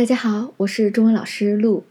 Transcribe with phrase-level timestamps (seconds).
[0.00, 1.84] 大家好，我是中文老师陆。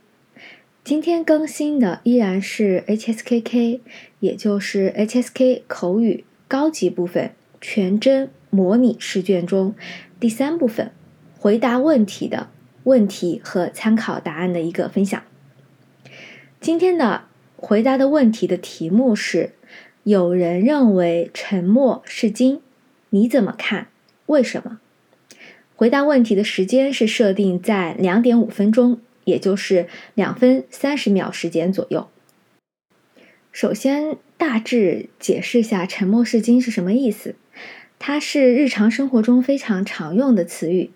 [0.84, 3.82] 今天更新的依然是 HSKK，
[4.20, 9.76] 也就是 HSK 口语高级部分全真模拟试卷中
[10.20, 10.92] 第三部分
[11.38, 12.50] 回答问题的
[12.86, 15.22] 问题和参考答案的一个分享。
[16.60, 17.26] 今天的
[17.58, 19.54] 回答的问题的题目是：
[20.02, 22.62] 有人认为沉默是金，
[23.12, 23.90] 你怎么看？
[24.26, 24.80] 为什么？
[25.80, 32.10] 回答问题的时间是设定在两点五分钟，也就是两分三十秒时间左右。
[33.54, 37.36] 首先，大致解释一下“沉默是金”是什么意思。
[37.98, 40.92] 它是日常生活中非常常用的词语，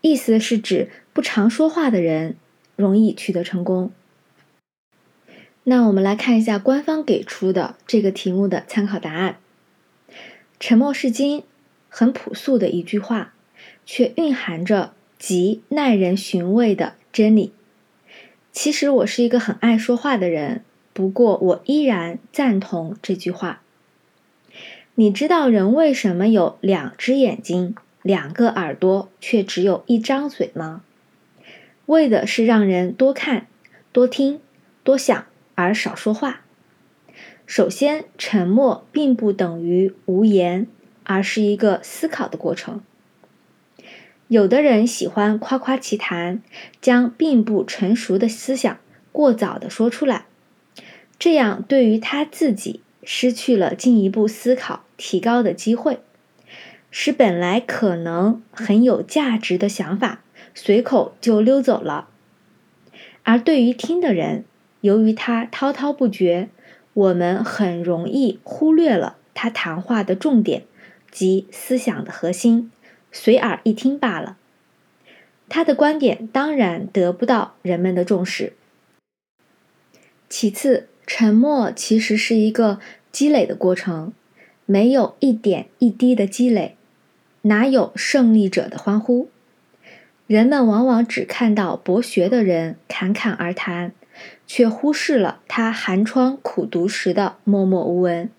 [0.00, 2.36] 意思是指不常说话的人
[2.76, 3.90] 容易取得成功。
[5.64, 9.38] 那我们来看一下官方给出的这个题目的参考答案
[10.60, 11.42] ：“沉默是金”，
[11.90, 13.34] 很朴素的一句话。
[13.92, 17.52] 却蕴含着极耐人寻味的真理。
[18.52, 23.62] 其实我是一个很爱说话的人，不过我依然赞同这句话。
[24.94, 30.84] 你知道人为什么有两只眼睛、两个耳朵，却只有一张嘴吗？
[31.86, 33.48] 为的是让人多看、
[33.90, 34.40] 多听、
[34.84, 36.42] 多想，而少说话。
[37.44, 40.68] 首先，沉默并不等于无言，
[41.02, 42.82] 而是一个思考的过程。
[44.30, 46.40] 有的人喜欢夸夸其谈，
[46.80, 48.78] 将并不成熟的思想
[49.10, 50.26] 过早的说出来，
[51.18, 55.98] 这样对于他自己失去了进一步思考提高的机会，
[56.92, 60.20] 使本来可能很有价值的想法
[60.54, 62.08] 随口就溜走了。
[63.24, 64.44] 而对于听的人，
[64.80, 66.50] 由于他滔滔不绝，
[66.94, 70.62] 我们很容易忽略了他谈话的重点
[71.10, 72.70] 及思想的核心。
[73.12, 74.36] 随耳一听罢了，
[75.48, 78.52] 他的观点当然得不到人们的重视。
[80.28, 82.78] 其次，沉默其实是一个
[83.10, 84.12] 积累的过程，
[84.64, 86.76] 没有一点一滴的积累，
[87.42, 89.28] 哪有胜利者的欢呼？
[90.28, 93.92] 人们往往只看到博学的人侃侃而谈，
[94.46, 98.30] 却忽视了他寒窗苦读时的默默无闻。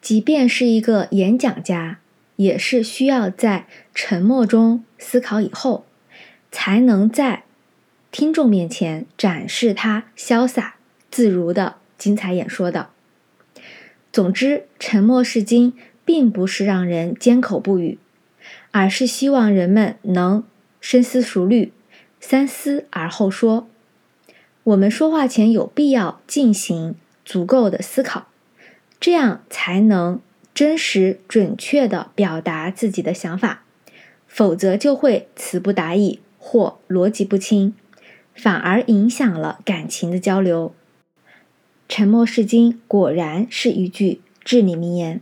[0.00, 1.99] 即便是一个演讲家。
[2.40, 5.84] 也是需要在沉默中思考以后，
[6.50, 7.42] 才能在
[8.10, 10.76] 听众面前展示他潇洒
[11.10, 12.88] 自如的精彩演说的。
[14.10, 15.74] 总之，沉默是金，
[16.06, 17.98] 并不是让人缄口不语，
[18.70, 20.42] 而是希望人们能
[20.80, 21.74] 深思熟虑，
[22.20, 23.68] 三思而后说。
[24.64, 28.28] 我们说话前有必要进行足够的思考，
[28.98, 30.22] 这样才能。
[30.54, 33.64] 真实准确的表达自己的想法，
[34.26, 37.74] 否则就会词不达意或逻辑不清，
[38.34, 40.74] 反而影响了感情的交流。
[41.88, 45.20] 沉默是金，果然是一句至理名言。